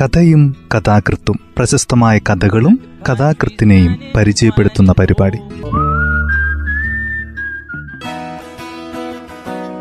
[0.00, 5.38] കഥയും കഥാകൃത്തും പ്രശസ്തമായ കഥകളും കഥാകൃത്തിനെയും പരിചയപ്പെടുത്തുന്ന പരിപാടി.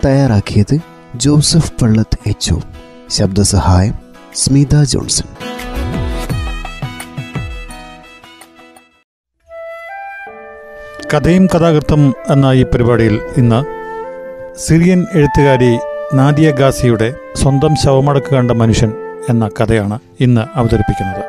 [0.06, 0.78] തയ്യാറാക്കിയത്
[1.16, 2.54] ജോസഫ് പള്ളത്ത് എച്ച്
[3.10, 3.94] ശബ്ദസഹായം
[4.36, 5.28] സ്മിത ജോൺസൺ.
[11.14, 13.66] കഥയും കഥാകൃത്തും എന്ന ഈ പരിപാടിയിൽ ഇന്ന്
[14.60, 15.80] സിറിയൻ എഴുത്തുകാരി
[16.14, 21.24] നാദിയ ഗാസിയുടെ സ്വന്തം ശവമടക്ക് കണ്ട മനുഷ്യൻ എന്ന കഥയാണ് ഇന്ന് അവതരിപ്പിക്കുന്നത്.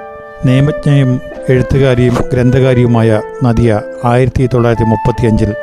[0.49, 5.55] നിയമജ്ഞയും എഴുത്തുകാരിയും ഗ്രന്ഥകാരിയുമായ നദിയ ആയിരത്തി തൊള്ളായിരത്തി മുപ്പത്തിയഞ്ചിൽ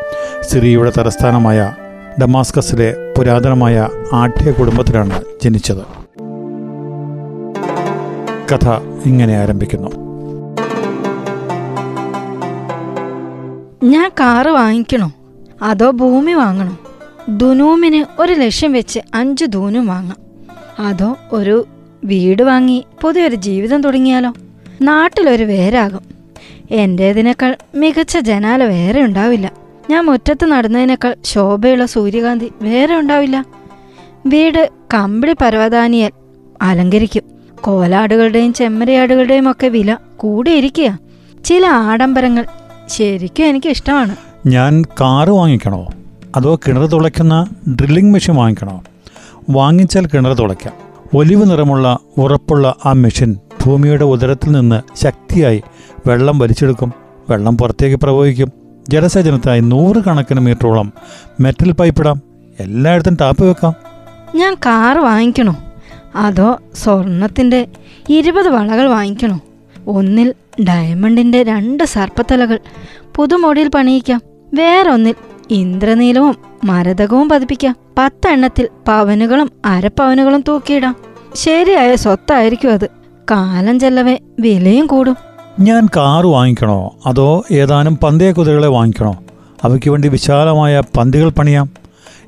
[0.42, 1.76] സിറിയയുടെ തലസ്ഥാനമായ
[2.22, 6.00] ഡമാസ്കസിലെ പുരാതനമായ ആഠ്യ കുടുംബത്തിലാണ് ജനിച്ചത്.
[8.54, 8.70] കഥ
[9.06, 9.90] ഇങ്ങനെ ആരംഭിക്കുന്നു.
[13.84, 15.12] ഞാൻ കാറ് വാങ്ങിക്കണോ?
[15.62, 16.78] അതോ ഭൂമി വാങ്ങണോ?
[17.30, 20.18] ദുനൂമിന് ഒരു ലക്ഷ്യം വെച്ച് അഞ്ച് ദൂനും വാങ്ങാം.
[20.88, 21.68] അതോ ഒരു
[22.04, 24.34] വീട് വാങ്ങി പുതിയൊരു ജീവിതം തുടങ്ങിയാലോ?
[24.82, 26.02] നാട്ടിലൊരു വേരാകും.
[26.72, 29.52] എന്റേതിനേക്കാൾ മികച്ച ജനാല വേറെ ഉണ്ടാവില്ല.
[29.90, 33.46] ഞാൻ മുറ്റത്ത് നടന്നതിനേക്കാൾ ശോഭയുള്ള സൂര്യകാന്തി വേറെ ഉണ്ടാവില്ല.
[34.28, 36.12] വീട് കമ്പിളി പരവതാനിയാൽ
[36.62, 37.24] അലങ്കരിക്കും.
[37.62, 41.00] കോലാടുകളുടെയും ചെമ്മരിയാടുകളുടെയും ഒക്കെ വില കൂടിയിരിക്കുക
[41.46, 42.46] ചില ആഡംബരങ്ങൾ
[42.88, 44.16] ശരിക്കും എനിക്ക് ഇഷ്ടമാണ്.
[44.48, 45.88] ഞാൻ കാറ് വാങ്ങിക്കണോ?
[46.36, 48.84] അതോ കിണർ തുളയ്ക്കുന്ന ഡ്രില്ലിംഗ് മെഷീൻ വാങ്ങിക്കണോ?
[49.50, 50.89] വാങ്ങിച്ചാൽ കിണർ തുളയ്ക്കാം.
[51.16, 55.64] ഒലിവ് നിറമുള്ള ഉറപ്പുള്ള ആ മെഷീൻ ഭൂമിയുടെ ഉദരത്തിൽ നിന്ന് ശക്തിയായി
[56.08, 56.94] വെള്ളം വലിച്ചെടുക്കും.
[57.30, 58.52] വെള്ളം പുറത്തേക്ക് പ്രവഹിക്കും.
[58.90, 60.94] ജലസേചനത്തിനായി നൂറുകണക്കിന് മീറ്ററോളം
[61.40, 62.22] മെറ്റൽ പൈപ്പ് ഇടാം.
[62.60, 63.74] എല്ലായിടത്തും ടാപ്പ് വെക്കാം.
[64.36, 65.56] ഞാൻ കാർ വാങ്ങിക്കണോ?
[66.16, 67.68] അതോ സ്വർണത്തിന്റെ
[68.10, 69.40] ഇരുപത് വളകൾ വാങ്ങിക്കണോ?
[69.88, 70.34] ഒന്നിൽ
[70.68, 72.60] ഡയമണ്ടിന്റെ രണ്ട് സർപ്പത്തലകൾ.
[73.16, 74.22] പുതുമൊടിയിൽ പണിയിക്കാം.
[74.54, 75.16] വേറൊന്നിൽ
[75.50, 77.76] ഇന്ദ്രനീലവും മരതകവും പതിപ്പിക്കാം.
[77.98, 80.96] പത്തെണ്ണത്തിൽ പവനുകളും അരപ്പവനുകളും തൂക്കിയിടാം.
[81.36, 82.88] ശരിയായ സ്വത്തായിരിക്കും അത്.
[83.32, 85.18] കാലം ചെല്ലവേ വിലയും കൂടും.
[85.60, 86.96] ഞാൻ കാറ് വാങ്ങിക്കണോ?
[87.06, 89.18] അതോ ഏതാനും പന്തയ കുതിരകളെ വാങ്ങിക്കണോ?
[89.64, 91.70] അവയ്ക്ക് വേണ്ടി വിശാലമായ പന്തികൾ പണിയാം.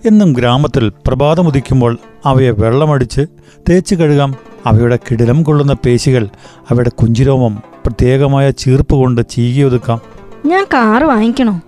[0.06, 3.22] എന്നും ഗ്രാമത്തിൽ പ്രഭാതമുദിക്കുമ്പോൾ അവയെ വെള്ളമടിച്ച്
[3.70, 4.36] തേച്ച് കഴുകാം.
[4.66, 6.30] അവയുടെ കിടിലം കൊള്ളുന്ന പേശികൾ
[6.70, 10.02] അവയുടെ കുഞ്ചിരോമം പ്രത്യേകമായ ചീർപ്പ് കൊണ്ട് ചീകിയൊതുക്കാം
[10.46, 11.62] ഞാൻ കാറ് വാങ്ങിക്കണോ?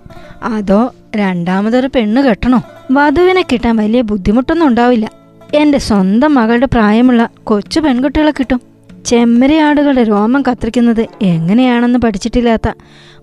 [0.43, 2.63] അതോ രണ്ടാമതൊരു പെണ്ണ് കെട്ടണോ?
[2.91, 5.09] വധുവിനെ കിട്ടാൻ വലിയ ബുദ്ധിമുട്ടൊന്നും ഉണ്ടാവില്ല.
[5.53, 8.61] എന്റെ സ്വന്തം മകളുടെ പ്രായമുള്ള കൊച്ചു പെൺകുട്ടികളെ കിട്ടും.
[9.05, 12.71] ചെമ്മരിയാടുകളുടെ രോമം കത്തിരിക്കുന്നത് എങ്ങനെയാണെന്ന് പഠിച്ചിട്ടില്ലാത്ത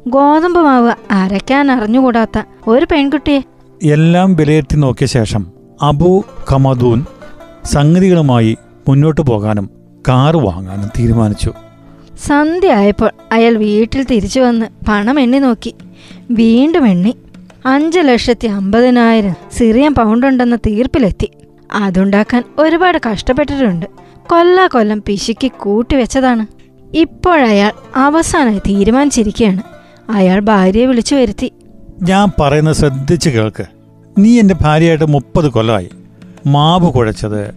[0.09, 3.41] ഗോതമ്പ് മാവ് അരയ്ക്കാൻ അറിഞ്ഞുകൂടാത്ത ഒരു പെൺകുട്ടിയെ.
[3.83, 5.47] എല്ലാം വിലയിരുത്തി നോക്കിയ ശേഷം
[5.83, 7.05] അബു കമദൂൻ
[7.65, 8.57] സംഗതികളുമായി
[8.89, 9.71] മുന്നോട്ടു പോകാനും
[10.09, 11.53] കാർ വാങ്ങാനും തീരുമാനിച്ചു.
[12.27, 15.75] സന്ധ്യ ആയപ്പോൾ അയാൾ വീട്ടിൽ തിരിച്ചു വന്ന് പണം എണ്ണി നോക്കി.
[16.31, 17.15] വീണ്ടും എണ്ണി.
[17.67, 21.31] അഞ്ച് ലക്ഷത്തി അമ്പതിനായിരം സിറിയൻ പൗണ്ടുണ്ടെന്ന തീർപ്പിലെത്തി.
[21.73, 23.87] അതുണ്ടാക്കാൻ ഒരുപാട് കഷ്ടപ്പെട്ടിട്ടുണ്ട്.
[24.31, 26.47] കൊല്ലാ കൊല്ലം പിശുക്കി കൂട്ടിവെച്ചതാണ്.
[26.97, 29.63] ഇപ്പോഴയാൾ അവസാനമായി തീരുമാനിച്ചിരിക്കുകയാണ്.
[30.11, 31.53] അയാൾ ഭാര്യയെ വിളിച്ചു വരുത്തി.
[32.03, 33.65] ഞാൻ പറയുന്നത് ശ്രദ്ധിച്ച് കേൾക്ക്.
[34.19, 35.89] നീ എന്റെ ഭാര്യയായിട്ട് മുപ്പത് കൊല്ലമായി.
[36.47, 37.55] മാവ് കുഴച്ചത്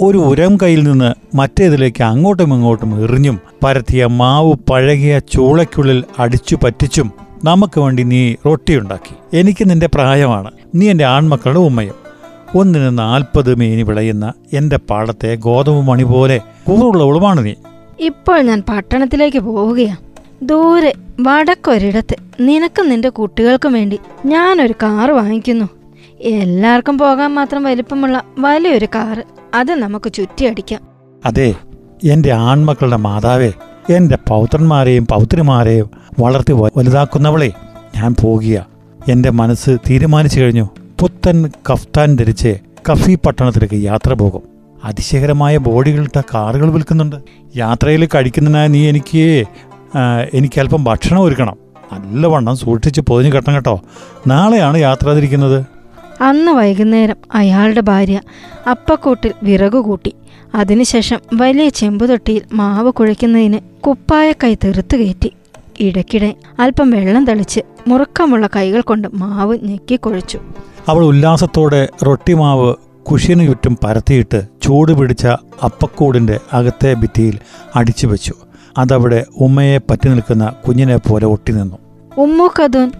[0.00, 7.12] ഒരു ഉരം കയ്യിൽ നിന്ന് മറ്റേതിലേക്ക് അങ്ങോട്ടും ഇങ്ങോട്ടും എറിഞ്ഞും പരത്തിയ മാവ് പഴകിയ ചൂളയ്ക്കുള്ളിൽ അടിച്ചു പറ്റിച്ചും
[7.44, 10.50] നമുക്ക് വേണ്ടി നീ റൊട്ടിയുണ്ടാക്കി എനിക്ക് നിന്റെ പ്രായമാണ്.
[10.74, 11.94] നീ എന്റെ ആൺമക്കളുടെ ഉമ്മയും.
[12.54, 17.54] ഒന്നിന് നാൽപ്പത് മേനി വിളയുന്ന എന്റെ പാടത്തെ ഗോതമ്പ് മണി പോലെ കൂറുള്ളവളുമാണ് നീ.
[18.00, 19.96] ഇപ്പോൾ ഞാൻ പട്ടണത്തിലേക്ക് പോവുകയാണ്
[20.42, 22.16] ദൂരെ വടക്കൊരിടത്ത്.
[22.40, 25.68] നിനക്കും നിന്റെ കുട്ടികൾക്കും വേണ്ടി ഞാനൊരു കാറ് വാങ്ങിക്കുന്നു.
[26.20, 29.22] എല്ലാവർക്കും പോകാൻ മാത്രം വലിപ്പമുള്ള വലിയൊരു കാറ്.
[29.54, 30.80] അത് നമുക്ക് ചുറ്റിയടിക്കാം.
[31.24, 31.54] അതെ
[32.04, 33.52] എന്റെ ആൺമക്കളുടെ മാതാവേ
[33.90, 37.52] എന്റെ പൗത്രന്മാരെയും പൗത്രിമാരെയും വളർത്തി വലുതാക്കുന്നവളെ
[37.96, 38.66] ഞാൻ പോകുക
[39.08, 40.68] എന്റെ മനസ്സ് തീരുമാനിച്ചു കഴിഞ്ഞു.
[41.00, 42.58] പുത്തൻ കഫ്താൻ ധരിച്ച്
[42.90, 44.42] കഫി പട്ടണത്തിലേക്ക് യാത്ര പോകും.
[44.84, 47.16] അതിശയകരമായ ബോഡികളിട്ട കാറുകൾ വിൽക്കുന്നുണ്ട്.
[47.56, 49.44] യാത്രയിൽ കഴിക്കുന്നതിനായി നീ എനിക്ക്
[50.34, 51.56] എനിക്ക് അല്പം ഭക്ഷണം ഒരുക്കണം.
[51.92, 53.80] നല്ലവണ്ണം സൂക്ഷിച്ച് പൊതിഞ്ഞു കെട്ടണം കേട്ടോ.
[54.26, 55.64] നാളെയാണ് യാത്ര തിരിക്കുന്നത്.
[56.22, 58.20] അന്ന് വൈകുന്നേരം അയാളുടെ ഭാര്യ
[58.70, 60.14] അപ്പക്കൂട്ടിൽ വിറകു കൂട്ടി.
[60.54, 65.32] അതിനുശേഷം വലിയ ചെമ്പുതൊട്ടിയിൽ മാവ് കുഴയ്ക്കുന്നതിന് കുപ്പായ കൈ തെറുത്തു കയറ്റി.
[65.80, 70.38] ഇടയ്ക്കിടെ അല്പം വെള്ളം തളിച്ച് മുറുക്കമുള്ള കൈകൾ കൊണ്ട് മാവ് ഞെക്കി കുഴച്ചു.
[70.88, 75.26] അവൾ ഉല്ലാസത്തോടെ റൊട്ടിമാവ് കുഷിനു ചുറ്റും പരത്തിയിട്ട് ചൂട് പിടിച്ച
[75.62, 77.38] അപ്പക്കൂടിന്റെ അകത്തെ ഭിത്തിയിൽ
[77.76, 78.34] അടിച്ചു വെച്ചു.
[78.78, 81.78] അതവിടെ ഉമ്മയെ പറ്റി നിൽക്കുന്ന കുഞ്ഞിനെ പോലെ ഒട്ടി നിന്നു.
[82.18, 82.90] ഉമ്മൂക്കതൂൻ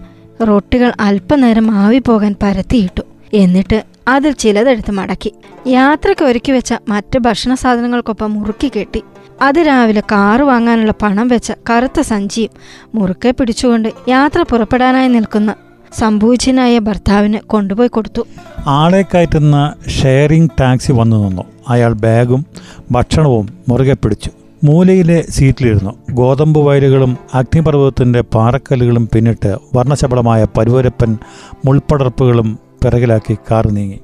[0.43, 3.01] റൊട്ടികൾ അല്പനേരം ആവി പോകാൻ പരത്തിയിട്ടു.
[3.33, 5.33] എന്നിട്ട് അതിൽ ചിലതെടുത്ത് മടക്കി.
[5.67, 9.03] യാത്രയ്ക്ക് ഒരുക്കി വെച്ച മറ്റ് ഭക്ഷണ സാധനങ്ങൾക്കൊപ്പം മുറുക്കി കെട്ടി.
[9.41, 12.49] അത് രാവിലെ കാറ് വാങ്ങാനുള്ള പണം വെച്ച കറുത്ത സഞ്ചിയും
[12.95, 15.55] മുറുക്കെ പിടിച്ചുകൊണ്ട് യാത്ര പുറപ്പെടാനായി നിൽക്കുന്ന
[15.99, 18.27] സംഭൂജനായ ഭർത്താവിന് കൊണ്ടുപോയി കൊടുത്തു.
[18.67, 21.41] ആളെ കയറ്റുന്ന ഷെയറിംഗ് ടാക്സി വന്നു നിന്നു.
[21.69, 22.45] അയാൾ ബാഗും
[22.91, 24.31] ഭക്ഷണവും മുറുകെ പിടിച്ചു.
[24.63, 25.93] മൂലയിലെ സീറ്റിലിരുന്നു.
[26.11, 31.17] ഗോതമ്പ് വയലുകളും അഗ്നിപർവതത്തിന്റെ പാറക്കല്ലുകളും പിന്നിട്ട് വർണശബളമായ പരുവരപ്പൻ
[31.65, 33.99] മുൾപ്പടർപ്പുകളും പിറകിലാക്കി കാർ നീങ്ങി.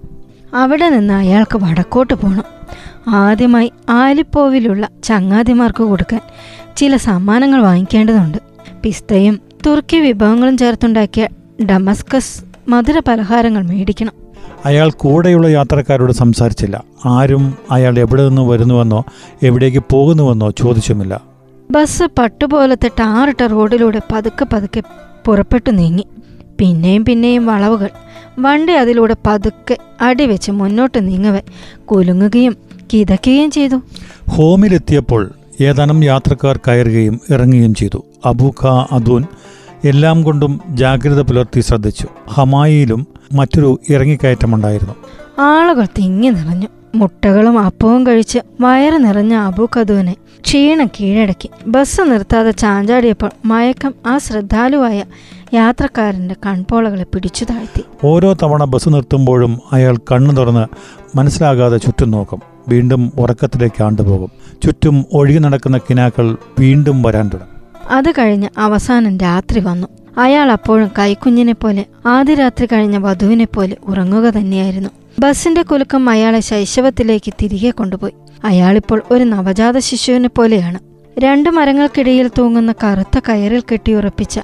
[0.53, 2.43] അവിടെ നിന്ന് അയാൾക്ക് വടക്കോട്ട് പോകണം
[3.07, 6.21] ആദ്യമായി ആലിപ്പോവിലുള്ള ചങ്ങാതിമാർക്ക് കൊടുക്കാൻ
[6.77, 8.37] ചില സമ്മാനങ്ങൾ വാങ്ങിക്കേണ്ടതുണ്ട്.
[8.83, 11.27] പിസ്തയും തുർക്കി വിഭവങ്ങളും ചേർത്തുണ്ടാക്കിയ
[11.65, 14.13] ഡമസ്കസ് മധുര പലഹാരങ്ങൾ മേടിക്കണം.
[14.65, 16.83] അയാൾ കൂടെയുള്ള യാത്രക്കാരോട് സംസാരിച്ചില്ല.
[17.05, 19.05] ആരും അയാൾ എവിടെ നിന്ന് വരുന്നുവെന്നോ
[19.43, 21.21] എവിടേക്ക് പോകുന്നുവെന്നോ ചോദിച്ചുമില്ല.
[21.71, 24.83] ബസ് പട്ടുപോലത്തെ ടാറിട്ട റോഡിലൂടെ പതുക്കെ പതുക്കെ
[25.25, 26.07] പുറപ്പെട്ടു നീങ്ങി.
[26.59, 27.89] പിന്നെയും പിന്നെയും വളവുകൾ.
[28.39, 31.41] വണ്ടി അതിലൂടെ പതുക്കെ അടിവെച്ച് മുന്നോട്ട് നീങ്ങവേ
[31.85, 32.57] കുലുങ്ങുകയും
[32.93, 33.81] കിതയ്ക്കുകയും ചെയ്തു.
[34.29, 35.31] ഹോമിലെത്തിയപ്പോൾ
[35.61, 38.05] ഏതാനും യാത്രക്കാർ കയറുകയും ഇറങ്ങുകയും ചെയ്തു.
[38.25, 39.23] അബൂഖ അദൂൻ
[39.83, 42.07] എല്ലാം കൊണ്ടും ജാഗ്രത പുലർത്തി ശ്രദ്ധിച്ചു.
[42.29, 44.93] ഹമായിയിലും മറ്റൊരു ഇറങ്ങിക്കയറ്റമുണ്ടായിരുന്നു.
[45.39, 46.67] ആളുകൾ തിങ്ങി നിറഞ്ഞു.
[46.95, 51.49] മുട്ടകളും അപ്പവും കഴിച്ച് വയറ് നിറഞ്ഞ അബൂഖദുവിനെ ക്ഷീണം കീഴടക്കി.
[51.67, 55.03] ബസ് നിർത്താതെ ചാഞ്ചാടിയപ്പോൾ മയക്കം ആ ശ്രദ്ധാലുവായ
[55.53, 57.83] യാത്രക്കാരന്റെ കൺപോളകളെ പിടിച്ചു താഴ്ത്തി.
[58.03, 60.67] ഓരോ തവണ ബസ് നിർത്തുമ്പോഴും അയാൾ കണ്ണു തുറന്ന്
[61.17, 62.39] മനസ്സിലാകാതെ ചുറ്റും നോക്കും.
[62.67, 64.31] വീണ്ടും ഉറക്കത്തിലേക്ക് ആണ്ടുപോകും.
[64.63, 67.59] ചുറ്റും ഒഴുകി നടക്കുന്ന കിനാക്കൾ വീണ്ടും വരാൻ തുടങ്ങും.
[67.97, 69.87] അത് കഴിഞ്ഞ് അവസാനം രാത്രി വന്നു.
[70.17, 74.89] അയാൾ അപ്പോഴും കൈക്കുഞ്ഞിനെ പോലെ ആദ്യ രാത്രി കഴിഞ്ഞ വധുവിനെ പോലെ ഉറങ്ങുക തന്നെയായിരുന്നു.
[75.19, 78.13] ബസിന്റെ കുലുക്കം അയാളെ ശൈശവത്തിലേക്ക് തിരികെ കൊണ്ടുപോയി.
[78.43, 80.79] അയാളിപ്പോൾ ഒരു നവജാത ശിശുവിനെ പോലെയാണ്.
[81.19, 84.39] രണ്ട് മരങ്ങൾക്കിടയിൽ തൂങ്ങുന്ന കറുത്ത കയറിൽ കെട്ടിയുറപ്പിച്ച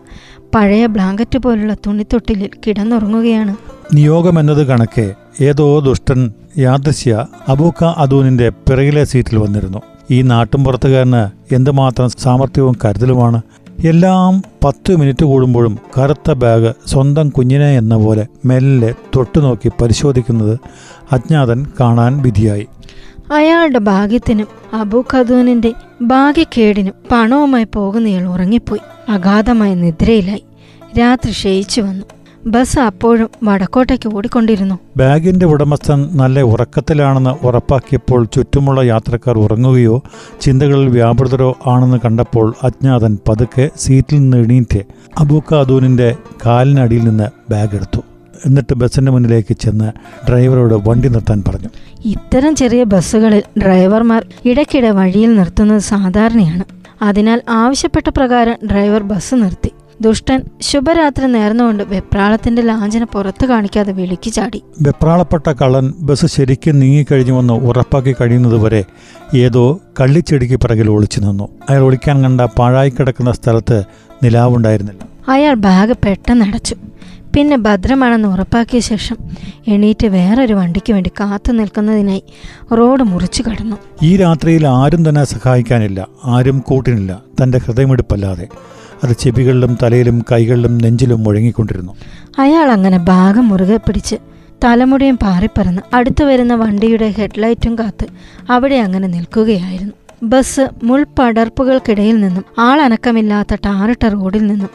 [0.56, 3.56] പഴയ ബ്ലാങ്കറ്റ് പോലുള്ള തുണിത്തൊട്ടിലിൽ കിടന്നുറങ്ങുകയാണ്.
[3.94, 9.82] നിയോഗമെന്നത് കണക്കെ ഏതോ ദുഷ്ടൻ യാദൃശ്യ അബൂക്ക അദൂനിന്റെ പിറകിലെ സീറ്റിൽ വന്നിരുന്നു.
[10.12, 13.42] ഈ നാട്ടുംപുറത്തുകാരന് എന്തുമാത്രം സാമർഥ്യവും കരുതലുമാണ്.
[13.86, 20.60] എല്ലാം പത്ത് മിനിറ്റ് കൂടുമ്പോഴും കറുത്ത ബാഗ് സ്വന്തം കുഞ്ഞിനെ എന്ന പോലെ മെല്ലെ തൊട്ടുനോക്കി പരിശോധിക്കുന്നത്
[21.12, 22.68] അജ്ഞാതൻ കാണാൻ വിധിയായി.
[23.32, 29.12] അയാളുടെ ഭാഗ്യത്തിനും അബു ഖദൂനിന്റെ ഭാഗ്യക്കേടിനും പണവുമായി പോകുന്നയാൾ ഉറങ്ങിപ്പോയി.
[29.12, 30.44] അഗാധമായ നിദ്രയിലായി.
[31.00, 32.06] രാത്രി ക്ഷയിച്ചു വന്നു.
[32.46, 34.80] ബസ് അപ്പോഴും വടക്കോട്ടേക്ക് ഓടിക്കൊണ്ടിരുന്നു.
[34.98, 40.04] ബാഗിന്റെ ഉടമസ്ഥൻ നല്ല ഉറക്കത്തിലാണെന്ന് ഉറപ്പാക്കിയപ്പോൾ ചുറ്റുമുള്ള യാത്രക്കാർ ഉറങ്ങുകയോ
[40.42, 44.84] ചിന്തകളിൽ വ്യാപൃതരോ ആണെന്ന് കണ്ടപ്പോൾ അജ്ഞാതൻ പതുക്കെ സീറ്റിൽ നിന്ന് എണീറ്റ്
[45.18, 48.02] അബൂ അദൂനിന്റെ കാലിനടിയിൽ നിന്ന് ബാഗ് എടുത്തു.
[48.46, 49.92] എന്നിട്ട് ബസ്സിന്റെ മുന്നിലേക്ക് ചെന്ന്
[50.30, 51.70] ഡ്രൈവറോട് വണ്ടി നിർത്താൻ പറഞ്ഞു.
[52.06, 56.64] ഇത്തരം ചെറിയ ബസ്സുകളിൽ ഡ്രൈവർമാർ ഇടയ്ക്കിടെ വഴിയിൽ നിർത്തുന്നത് സാധാരണയാണ്.
[57.02, 59.72] അതിനാൽ ആവശ്യപ്പെട്ട പ്രകാരം ഡ്രൈവർ ബസ് നിർത്തി.
[60.02, 64.64] ദുഷ്ടൻ ശുഭരാത്രി നേർന്നുകൊണ്ട് വെപ്രാളത്തിന്റെ ലാഞ്ചന പുറത്തു കാണിക്കാതെ വിളിക്കു ചാടി.
[64.82, 68.84] വെപ്രാളപ്പെട്ട കള്ളൻ ബസ് ശരിക്കും നീങ്ങിക്കഴിഞ്ഞുവെന്ന് ഉറപ്പാക്കി കഴിയുന്നതുവരെ
[69.36, 71.50] ഏതോ കള്ളിച്ചെടിക്ക് പിറകിൽ ഒളിച്ചു നിന്നു.
[71.70, 73.84] അയാൾ ഒളിക്കാൻ കണ്ട പാഴായി കിടക്കുന്ന സ്ഥലത്ത്
[74.24, 75.15] നിലാവുണ്ടായിരുന്നില്ല.
[75.28, 76.76] അയാൾ ബാഗ് പെട്ടെന്ന് അടച്ചു.
[77.36, 79.18] പിന്നെ ഭദ്രമാണെന്ന് ഉറപ്പാക്കിയ ശേഷം
[79.68, 82.24] എണീറ്റ് വേറൊരു വണ്ടിക്ക് വേണ്ടി കാത്തു നിൽക്കുന്നതിനായി
[82.74, 83.76] റോഡ് മുറിച്ചു കടന്നു.
[84.02, 86.08] ഈ രാത്രിയിൽ ആരും തന്നെ സഹായിക്കാനില്ല.
[86.26, 87.22] ആരും കൂട്ടിനില്ല.
[87.44, 88.48] തന്റെ ഹൃദയമെടുപ്പല്ലാതെ.
[89.04, 91.94] അത് ചെവികളിലും തലയിലും കൈകളിലും നെഞ്ചിലും മുഴങ്ങിക്കൊണ്ടിരുന്നു.
[92.40, 94.16] അയാൾ അങ്ങനെ ഭാഗം മുറുകെ പിടിച്ച്
[94.64, 98.06] തലമുടിയും പാറിപ്പറന്ന് അടുത്തു വരുന്ന വണ്ടിയുടെ ഹെഡ്ലൈറ്റും കാത്ത്
[98.50, 99.94] അവിടെ അങ്ങനെ നിൽക്കുകയായിരുന്നു.
[100.24, 104.70] ബസ് മുൾപടർപ്പുകൾക്കിടയിൽ നിന്നും ആളനക്കമില്ലാത്ത ടാറിട്ട റോഡിൽ നിന്നും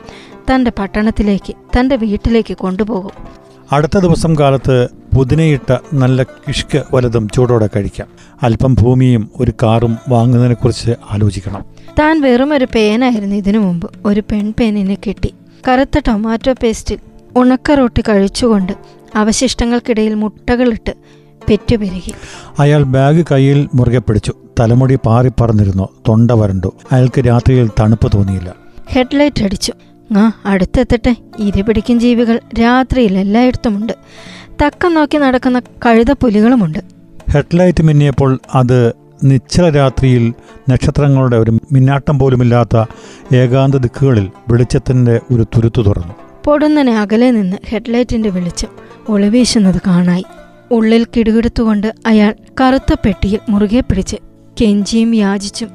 [0.54, 3.10] തന്റെ പട്ടണത്തിലേക്ക് തന്റെ വീട്ടിലേക്ക് കൊണ്ടുപോകും.
[3.72, 8.08] അടുത്ത ദിവസം കാലത്ത് പുതിനയിട്ട നല്ല കിഷ്ക്ക് വലതും ചൂടോടെ കഴിക്കാം.
[8.42, 11.64] അല്പം ഭൂമിയും ഒരു കാറും വാങ്ങുന്നതിനെക്കുറിച്ച് ആലോചിക്കണം.
[11.98, 13.90] താൻ വെറും ഒരു പേനായിരുന്നു ഇതിനു മുമ്പ്.
[14.06, 15.34] ഒരു പെൺ പെൺപേനിനെ കിട്ടി.
[15.68, 16.98] കറുത്ത ടൊമാറ്റോ പേസ്റ്റിൽ
[17.36, 18.72] ഉണക്ക റൊട്ടി കഴിച്ചുകൊണ്ട്
[19.14, 20.94] അവശിഷ്ടങ്ങൾക്കിടയിൽ മുട്ടകളിട്ട്
[21.48, 22.12] പെറ്റുപെരുകി.
[22.58, 24.32] അയാൾ ബാഗ് കയ്യിൽ മുറുകെ പിടിച്ചു.
[24.60, 26.72] തലമുടി പാറിപ്പറന്നിരുന്നു തൊണ്ട വരണ്ടു.
[26.92, 28.54] അയാൾക്ക് രാത്രിയിൽ തണുപ്പ് തോന്നിയില്ല.
[28.88, 29.72] ഹെഡ്ലൈറ്റ് അടിച്ചു.
[30.16, 31.16] ആ അടുത്തെത്തട്ടെ.
[31.38, 32.40] ഇരപിടിക്കും ജീവികൾ.
[32.60, 33.92] രാത്രിയിൽ എല്ലായിടത്തുമുണ്ട്.
[34.64, 36.78] തക്കം നോക്കി നടക്കുന്ന കഴുത പുലികളുമുണ്ട്
[37.30, 38.92] ഹെഡ്ലൈറ്റ് മിന്നിയപ്പോൾ അത്
[39.24, 40.34] നിശ്ചല രാത്രിയിൽ
[40.70, 42.84] നക്ഷത്രങ്ങളുടെ ഒരു മിന്നാട്ടം പോലുമില്ലാത്ത
[43.34, 46.14] ഏകാന്ത ദിക്കുകളിൽ വെളിച്ചത്തിന്റെ ഒരു തുരുത്തു തുറന്നു.
[46.44, 48.68] പൊടുന്നനെ അകലെ നിന്ന് ഹെഡ്ലൈറ്റിന്റെ വെളിച്ചം
[49.08, 50.24] ഒളിവീശുന്നത് കാണായി.
[50.70, 54.16] ഉള്ളിൽ കിടുകിടുത്തുകൊണ്ട് അയാൾ കറുത്ത പെട്ടിയിൽ മുറുകെ പിടിച്ച്
[54.60, 55.68] കെഞ്ചിയും യാചിച്ചും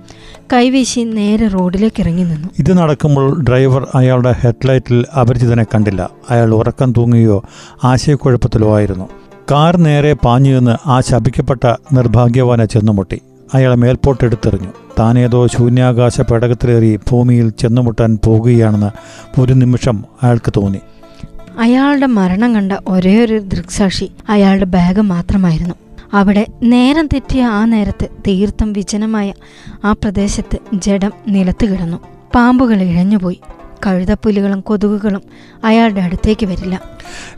[0.54, 2.48] കൈവീശി നേരെ റോഡിലേക്ക് ഇറങ്ങി നിന്നു.
[2.60, 6.10] ഇത് നടക്കുമ്പോൾ ഡ്രൈവർ അയാളുടെ ഹെഡ്ലൈറ്റിൽ അപരിചിതനെ കണ്ടില്ല.
[6.30, 7.44] അയാൾ ഉറക്കം തൂങ്ങുകയോ
[7.84, 9.10] ആശയക്കുഴപ്പത്തിലോ ആയിരുന്നു.
[9.52, 13.22] കാർ നേരെ പാഞ്ഞു നിന്ന് ആ ശപിക്കപ്പെട്ട നിർഭാഗ്യവാനെ ചെന്നുമുട്ടി.
[13.54, 14.70] അയാളെ മേൽപോട്ടെടുത്തെറിഞ്ഞു.
[15.00, 18.92] താനേതോ ശൂന്യാകാശ പേടകത്തിലേറി ഭൂമിയിൽ ചെന്നുമുട്ടാൻ പോകുകയാണെന്ന്
[19.42, 20.80] ഒരു നിമിഷം അയാൾക്ക് തോന്നി.
[21.60, 25.76] അയാളുടെ മരണം കണ്ട ഒരേ ഒരു ദൃക്സാക്ഷി അയാളുടെ ബാഗ് മാത്രമായിരുന്നു.
[26.14, 29.34] അവിടെ നേരം തെറ്റിയ ആ നേരത്ത് തീർത്ഥം വിജനമായ
[29.86, 31.98] ആ പ്രദേശത്ത് ജഡം നിലത്ത് കിടന്നു.
[32.36, 33.40] പാമ്പുകൾ ഇഴഞ്ഞുപോയി.
[33.88, 35.22] കഴുതപ്പുലികളും കൊതുകുകളും
[35.64, 36.82] അയാളുടെ അടുത്തേക്ക് വരില്ല.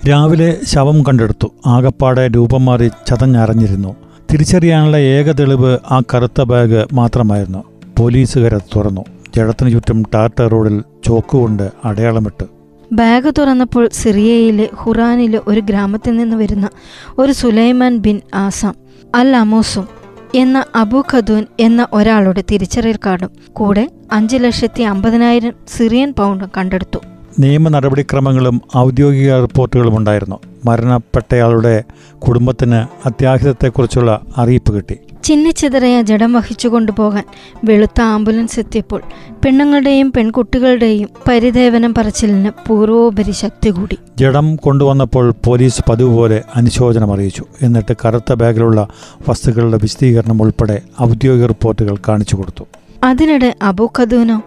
[0.09, 1.47] രാവിലെ ശവം കണ്ടെടുത്തു.
[1.65, 3.95] ആകപ്പാടെ രൂപം മാറി ചതഞ്ഞറിഞ്ഞിരുന്നു
[4.33, 7.63] തിരിച്ചറിയാനുള്ള ഏക തെളിവ് ആ കറുത്ത ബാഗ് മാത്രമായിരുന്നു.
[7.97, 9.05] പോലീസുകാരെ തുറന്നു.
[9.35, 12.56] ജഡത്തിനു ചുറ്റും ടാർട്ട റോഡിൽ ചോക്കുകൊണ്ട് അടയാളമിട്ട്.
[12.93, 16.69] ബാഗ് തുറന്നപ്പോൾ സിറിയയിലെ ഖുറാനിലെ ഒരു ഗ്രാമത്തിൽ നിന്ന് വരുന്ന
[17.17, 18.75] ഒരു സുലൈമാൻ ബിൻ ആസാം
[19.15, 19.87] അൽ അമോസും
[20.35, 26.99] എന്ന അബു ഖദൂൻ എന്ന ഒരാളുടെ തിരിച്ചറിയൽ കാർഡും കൂടെ അഞ്ച് ലക്ഷത്തി അമ്പതിനായിരം സിറിയൻ പൗണ്ടും കണ്ടെടുത്തു.
[27.39, 30.39] നിയമ നടപടിക്രമങ്ങളും ഔദ്യോഗിക റിപ്പോർട്ടുകളും ഉണ്ടായിരുന്നു.
[30.67, 31.75] മരണപ്പെട്ടയാളുടെ
[32.19, 34.97] കുടുംബത്തിന് അത്യാഹിതത്തെക്കുറിച്ചുള്ള അറിയിപ്പ് കിട്ടി.
[35.23, 37.23] ചിന്നിച്ചിതറിയ ജഡം വഹിച്ചു കൊണ്ടുപോകാൻ
[37.63, 39.01] വെളുത്ത ആംബുലൻസ് എത്തിയപ്പോൾ
[39.45, 43.97] പെണ്ണുങ്ങളുടെയും പെൺകുട്ടികളുടെയും പരിദേവനം പറച്ചിലിന് പൂർവോപരി ശക്തി കൂടി.
[44.17, 47.43] ജഡം കൊണ്ടുവന്നപ്പോൾ പോലീസ് പതിവ് പോലെ അനുശോചനം അറിയിച്ചു.
[47.61, 48.87] എന്നിട്ട് കറുത്ത ബാഗിലുള്ള
[49.29, 52.63] വസ്തുക്കളുടെ വിശദീകരണം ഉൾപ്പെടെ ഔദ്യോഗിക റിപ്പോർട്ടുകൾ കാണിച്ചു കൊടുത്തു.
[53.03, 54.41] അതിനിടെ അബു ഖദൂനോ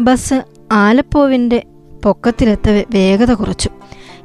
[0.00, 0.38] ബസ്
[0.72, 1.62] ആലപ്പോവിന്റെ
[2.04, 3.70] പൊക്കത്തിലെത്തവെ വേഗത കുറച്ചു.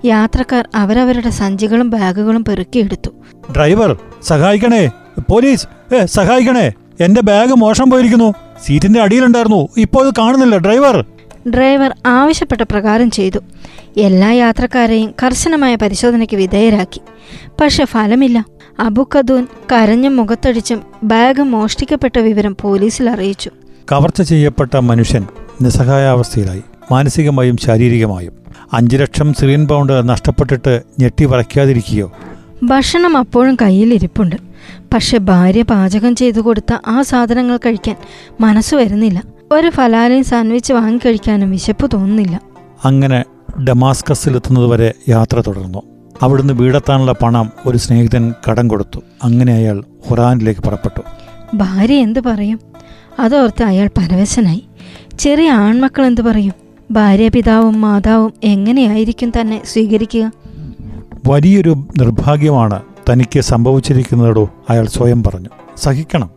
[0.05, 3.09] യാത്രക്കാർ അവരവരുടെ സഞ്ചികളും ബാഗുകളും പെറുക്കിയെടുത്തു
[3.55, 4.91] ഡ്രൈവർ സഹായിക്കണേ.
[5.29, 5.67] പോലീസ്
[6.05, 6.71] സഹായിക്കണേ.
[6.99, 8.33] എന്റെ ബാഗ് മോശം പോയിരിക്കുന്നു.
[8.65, 9.67] സീറ്റിന്റെ അടിയിലുണ്ടായിരുന്നു.
[9.77, 10.57] ഇപ്പോൾ കാണുന്നില്ല.
[10.57, 11.05] ഡ്രൈവർ.
[11.49, 13.39] ഡ്രൈവർ ആവശ്യപ്പെട്ട പ്രകാരം ചെയ്തു.
[13.97, 17.01] എല്ലാ യാത്രക്കാരെയും കർശനമായ പരിശോധനയ്ക്ക് വിധേയരാക്കി.
[17.61, 18.45] പക്ഷെ ഫലമില്ല.
[18.79, 23.51] അബു ഖദൂൻ കരഞ്ഞും മുഖത്തടിച്ചും ബാഗ് മോഷ്ടിക്കപ്പെട്ട വിവരം പോലീസിൽ അറിയിച്ചു.
[23.91, 25.27] കവർച്ച ചെയ്യപ്പെട്ട മനുഷ്യൻ
[25.61, 26.63] നിസ്സഹായാവസ്ഥയിലായി.
[26.91, 28.33] മാനസികമായും ശാരീരികമായും.
[28.73, 32.11] അഞ്ചു ലക്ഷം സിറിയൻ പൗണ്ട് നഷ്ടപ്പെട്ടിട്ട് ഞെട്ടി വരയ്ക്കാതിരിക്കുകയോ?
[32.63, 34.35] ഭക്ഷണം അപ്പോഴും കയ്യിലിരിപ്പുണ്ട്
[34.93, 37.95] പക്ഷെ ഭാര്യ പാചകം ചെയ്തു കൊടുത്ത ആ സാധനങ്ങൾ കഴിക്കാൻ
[38.41, 39.23] മനസ്സ് വരുന്നില്ല.
[39.51, 42.41] ഒരു ഫലാലയും സാൻഡ്വിച്ച് വാങ്ങിക്കഴിക്കാനും വിശപ്പ് തോന്നുന്നില്ല.
[42.85, 43.23] അങ്ങനെ
[43.63, 45.81] ഡമാസ്കസിലെത്തുന്നതുവരെ യാത്ര തുടർന്നു.
[46.21, 48.99] അവിടുന്ന് വീടെത്താനുള്ള പണം ഒരു സ്നേഹിതൻ കടം കൊടുത്തു.
[49.23, 51.01] അങ്ങനെ അയാൾ ഖുറാനിലേക്ക് പുറപ്പെട്ടു.
[51.53, 52.59] ഭാര്യ എന്തു പറയും?
[53.19, 54.63] അതോർത്ത് അയാൾ പരവശനായി.
[55.19, 56.68] ചെറിയ ആൺമക്കൾ എന്തു പറയും?
[56.91, 60.31] ഭാര്യ പിതാവും മാതാവും എങ്ങനെയായിരിക്കും തന്നെ സ്വീകരിക്കുക?
[61.27, 65.49] വലിയൊരു നിർഭാഗ്യമാണ് തനിക്ക് സംഭവിച്ചിരിക്കുന്നതോ അയാൾ സ്വയം പറഞ്ഞു.
[65.77, 66.29] സഹിക്കണം.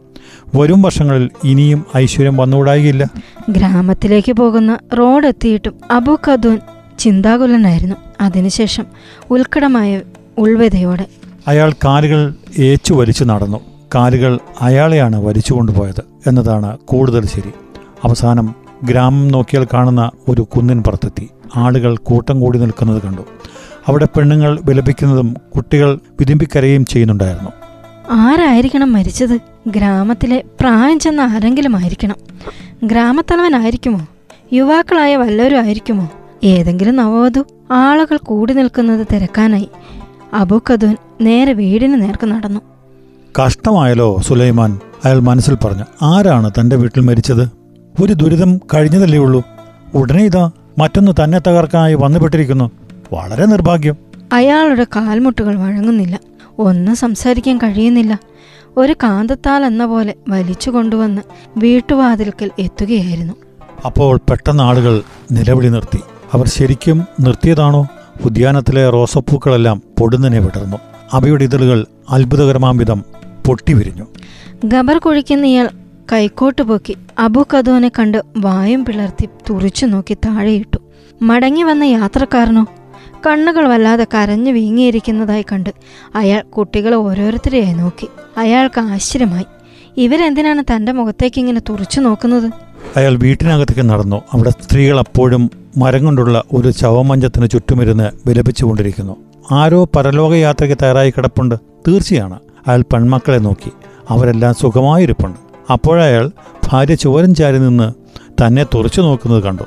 [0.55, 3.09] വരും വർഷങ്ങളിൽ ഇനിയും ഐശ്വര്യം വന്നുകൂടായില്ല
[3.51, 6.59] ഗ്രാമത്തിലേക്ക് പോകുന്ന റോഡ് എത്തിയിട്ടും അബു ഖദൂൻ
[6.99, 7.97] ചിന്താകുലനായിരുന്നു.
[8.21, 8.87] അതിനുശേഷം
[9.31, 10.01] ഉത്കടമായ
[10.39, 11.07] ഉൾവ്യതയോടെ
[11.49, 13.61] അയാൾ കാലുകൾ ഏച്ചു വലിച്ചു നടന്നു.
[13.95, 17.53] കാലുകൾ അയാളെയാണ് വലിച്ചു കൊണ്ടുപോയത് എന്നതാണ് കൂടുതൽ ശരി.
[18.05, 21.29] അവസാനം ഗ്രാമം നോക്കിയാൽ കാണുന്ന ഒരു കുന്നിൻ പുറത്തെത്തി.
[21.57, 23.23] ആളുകൾ കൂട്ടം കൂടി നിൽക്കുന്നത് കണ്ടു.
[23.89, 27.51] അവിടെ പെണ്ണുങ്ങൾ വിലപിക്കുന്നതും കുട്ടികൾ വിതിമ്പിക്കരയും ചെയ്യുന്നുണ്ടായിരുന്നു.
[28.11, 29.39] ആരായിരിക്കണം മരിച്ചത്?
[29.67, 32.15] ഗ്രാമത്തിലെ പ്രായം ചെന്ന ആരെങ്കിലും ആയിരിക്കണം.
[32.85, 34.07] ഗ്രാമത്തലവനായിരിക്കുമോ?
[34.53, 36.11] യുവാക്കളായ വല്ലവരും ആയിരിക്കുമോ?
[36.45, 39.69] ഏതെങ്കിലും നവവധു ആളുകൾ കൂടി നിൽക്കുന്നത് തിരക്കാനായി.
[40.35, 42.61] അബു ഖദൂൻ നേരെ വീടിന് നേർക്ക് നടന്നു.
[43.43, 45.85] കഷ്ടമായല്ലോ സുലൈമാൻ അയാൾ മനസ്സിൽ പറഞ്ഞു.
[46.03, 47.62] ആരാണ് തന്റെ വീട്ടിൽ മരിച്ചത്?
[48.01, 49.43] ഒരു ദുരിതം കഴിഞ്ഞതല്ലേ ഉള്ളൂ.
[49.95, 52.71] ഉടനെ ഇതാ മറ്റൊന്ന് തന്നെ തകർക്കാനായി വന്നുപെട്ടിരിക്കുന്നു.
[53.13, 53.97] വളരെ നിർഭാഗ്യം.
[54.33, 56.21] അയാളുടെ കാൽമുട്ടുകൾ വഴങ്ങുന്നില്ല.
[56.59, 58.19] ഒന്നും സംസാരിക്കാൻ കഴിയുന്നില്ല.
[58.77, 61.23] ഒരു കാന്തത്താൽ എന്ന പോലെ വലിച്ചു കൊണ്ടുവന്ന്
[61.57, 63.35] വീട്ടുവാതിൽക്കൽ എത്തുകയായിരുന്നു.
[63.87, 66.01] അപ്പോൾ പെട്ടെന്ന് ആളുകൾ നിലവിളി നിർത്തി.
[66.33, 67.87] അവർ ശരിക്കും നിർത്തിയതാണോ?
[68.25, 70.77] ഉദ്യാനത്തിലെ റോസപ്പൂക്കളെല്ലാം പൊടുന്നനെ വിടർന്നു.
[71.13, 73.05] അവയുടെ ഇതളുകൾ അത്ഭുതകരമാം വിധം
[73.47, 74.07] പൊട്ടിവിരിഞ്ഞു.
[74.65, 75.69] ഗബർ കുഴിക്കുന്ന ഇയാൾ
[76.13, 80.79] കൈക്കോട്ട് പൊക്കി അബു കദോനെ കണ്ട് വായും പിളർത്തി തുറിച്ചു നോക്കി താഴെയിട്ടു.
[81.23, 82.67] മടങ്ങി വന്ന യാത്രക്കാരനോ?
[83.27, 85.71] കണ്ണുകൾ വല്ലാതെ കരഞ്ഞു വീങ്ങിയിരിക്കുന്നതായി കണ്ട്
[86.15, 88.09] അയാൾ കുട്ടികളെ ഓരോരുത്തരെയായി നോക്കി.
[88.37, 89.45] അയാൾക്ക് ആശ്ചര്യമായി.
[89.97, 92.51] ഇവരെന്തിനാണ് തന്റെ മുഖത്തേക്ക് ഇങ്ങനെ തുറച്ചു നോക്കുന്നത്?
[92.97, 94.23] അയാൾ വീട്ടിനകത്തേക്ക് നടന്നു.
[94.33, 99.17] അവിടെ സ്ത്രീകൾ അപ്പോഴും മരം കൊണ്ടുള്ള ഒരു ശവമഞ്ചത്തിന് ചുറ്റുമിരുന്ന് വിലപിച്ചുകൊണ്ടിരിക്കുന്നു
[99.53, 101.55] ആരോ പരലോകയാത്രയ്ക്ക് തയ്യാറായി കിടപ്പുണ്ട്.
[101.89, 102.41] തീർച്ചയാണ്.
[102.67, 103.73] അയാൾ പെൺമക്കളെ നോക്കി.
[104.11, 105.52] അവരെല്ലാം സുഖമായിരിപ്പുണ്ട്.
[105.71, 106.31] അപ്പോഴയാൾ
[106.71, 107.93] ഭാര്യ ചുവരും ചാരി നിന്ന്
[108.47, 109.63] തന്നെ തുറച്ചു നോക്കുന്നത് കണ്ടു.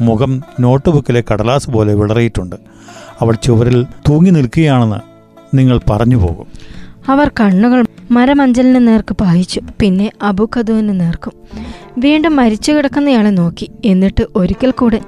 [0.00, 2.56] മുഖം നോട്ട് ബുക്കിലെ കടലാസ് പോലെ വിളറിയിട്ടുണ്ട്.
[3.20, 4.96] അവൾ ചുവരിൽ തൂങ്ങി നിൽക്കുകയാണെന്ന്
[5.56, 6.46] നിങ്ങൾ പറഞ്ഞു പോകും.
[7.08, 9.60] അവർ കണ്ണുകൾ മരമഞ്ചലിന് നേർക്ക് പായിച്ചു.
[9.80, 11.32] പിന്നെ അബുഖദുവിന് നേർക്കും.
[11.98, 13.70] വീണ്ടും മരിച്ചു കിടക്കുന്നയാളെ നോക്കി.
[13.84, 15.00] എന്നിട്ട് ഒരിക്കൽ കൂടെ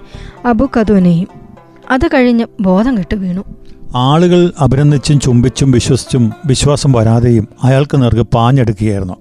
[0.45, 1.29] അബുഖദുവിനെയും.
[1.91, 3.45] അത് കഴിഞ്ഞ് ബോധം കെട്ട് വീണു.
[3.95, 9.15] ആളുകൾ അഭിനന്ദിച്ചും ചുംബിച്ചും വിശ്വസിച്ചും വിശ്വാസം വരാതെയും അയാൾക്ക് നേർക്ക് പാഞ്ഞെടുക്കുകയായിരുന്നു.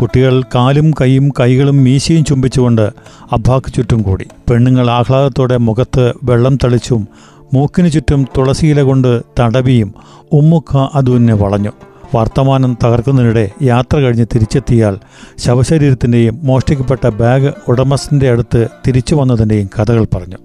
[0.00, 2.92] കുട്ടികൾ കാലും കൈയും കൈകളും മീശയും ചുംബിച്ചുകൊണ്ട്
[3.32, 4.26] അബ്ബാക്ക് ചുറ്റും കൂടി.
[4.50, 7.08] പെണ്ണുങ്ങൾ ആഹ്ലാദത്തോടെ മുഖത്ത് വെള്ളം തളിച്ചും
[7.54, 9.94] മൂക്കിനു ചുറ്റും തുളസിയില കൊണ്ട് തടവിയും
[10.32, 11.70] ഉമ്മുക്ക അതുവിനെ വളഞ്ഞു.
[12.14, 14.98] വർത്തമാനം തകർക്കുന്നതിനിടെ യാത്ര കഴിഞ്ഞ് തിരിച്ചെത്തിയാൽ
[15.38, 20.36] ശവശരീരത്തിന്റെയും മോഷ്ടിക്കപ്പെട്ട ബാഗ് ഉടമസ്ഥന്റെ അടുത്ത് തിരിച്ചു വന്നതിന്റെയും കഥകൾ പറഞ്ഞു.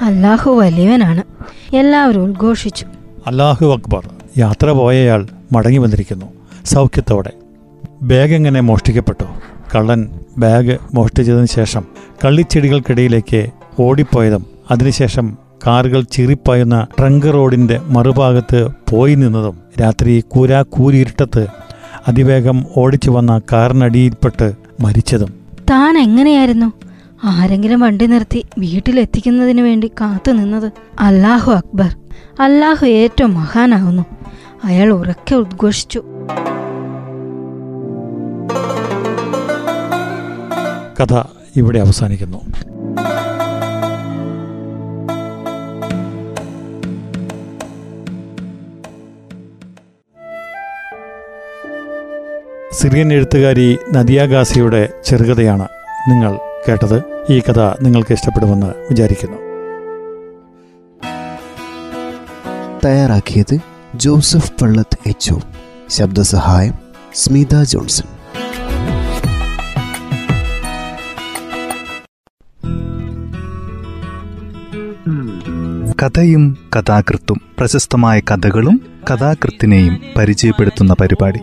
[0.00, 1.22] അല്ലാഹു വലിയവനാണ്.
[1.76, 2.86] എല്ലാവരും ഉദ്ഘോഷിച്ചു.
[3.26, 4.08] അല്ലാഹു അക്ബർ.
[4.38, 6.26] യാത്ര പോയയാൾ മടങ്ങി വന്നിരിക്കുന്നു.
[6.64, 7.30] സൗഖ്യത്തോടെ.
[8.02, 9.24] ബാഗ് എങ്ങനെ മോഷ്ടിക്കപ്പെട്ടു?
[9.74, 11.84] കള്ളൻ ബാഗ് മോഷ്ടിച്ചതിന് ശേഷം
[12.24, 13.46] കള്ളിച്ചെടികൾക്കിടയിലേക്ക്
[13.80, 21.46] ഓടിപ്പോയതും അതിനുശേഷം കാറുകൾ ചിറിപ്പായുന്ന ട്രങ്ക് റോഡിന്റെ മറുഭാഗത്ത് പോയി നിന്നതും രാത്രി കൂരാ കൂരിരുട്ടത്ത്
[22.08, 25.34] അതിവേഗം ഓടിച്ചു വന്ന കാറിനടിയിൽപ്പെട്ട് മരിച്ചതും.
[25.70, 26.89] താൻ എങ്ങനെയായിരുന്നു?
[27.24, 31.96] ആരെങ്കിലും വണ്ടി നിർത്തി വീട്ടിലെത്തിക്കുന്നതിന് വേണ്ടി കാത്തു നിന്നത് അല്ലാഹു അക്ബർ.
[32.40, 34.02] അല്ലാഹു ഏറ്റവും മഹാനാകുന്നു.
[34.64, 36.02] അയാൾ ഉറക്കെ ഉദ്ഘോഷിച്ചു.
[41.00, 41.24] കഥ
[41.56, 42.38] ഇവിടെ അവസാനിക്കുന്നു.
[52.72, 55.68] സിറിയൻ എഴുത്തുകാരി നദിയ ഗാസിയുടെ ചെറുകഥയാണ്
[56.08, 56.38] നിങ്ങൾ
[56.68, 59.36] കേട്ടത് ഈ കഥ നിങ്ങൾക്ക് ഇഷ്ടപ്പെടുമെന്ന് വിചാരിക്കുന്നു.
[62.84, 63.58] തയ്യാറാക്കിയത്
[63.94, 65.34] ജോസഫ് പള്ളത്ത് എച്ച്
[65.88, 66.74] ശബ്ദസഹായം
[67.14, 68.04] സ്മിത ജോൺസൺ.
[76.02, 78.80] കഥയും കഥാകൃത്തും പ്രശസ്തമായ കഥകളും
[79.10, 81.40] കഥാകൃത്തിനെയും പരിചയപ്പെടുത്തുന്ന പരിപാടി.